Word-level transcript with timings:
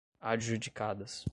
adjudicadas 0.21 1.27